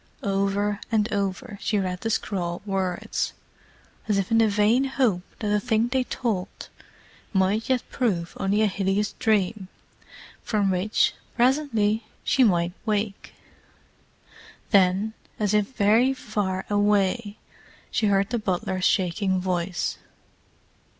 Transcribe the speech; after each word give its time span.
Over 0.23 0.79
and 0.91 1.13
over 1.13 1.59
she 1.61 1.77
read 1.77 2.01
the 2.01 2.09
scrawled 2.09 2.65
words, 2.65 3.33
as 4.07 4.17
if 4.17 4.31
in 4.31 4.39
the 4.39 4.47
vain 4.47 4.85
hope 4.85 5.21
that 5.37 5.49
the 5.49 5.59
thing 5.59 5.89
they 5.89 6.05
told 6.05 6.69
might 7.33 7.69
yet 7.69 7.83
prove 7.91 8.33
only 8.39 8.63
a 8.63 8.65
hideous 8.65 9.13
dream 9.19 9.67
from 10.41 10.71
which, 10.71 11.13
presently, 11.35 12.07
she 12.23 12.43
might 12.43 12.73
wake. 12.83 13.35
Then, 14.71 15.13
as 15.39 15.53
if 15.53 15.67
very 15.75 16.15
far 16.15 16.65
away, 16.67 17.37
she 17.91 18.07
heard 18.07 18.31
the 18.31 18.39
butler's 18.39 18.85
shaking 18.85 19.39
voice. 19.39 19.99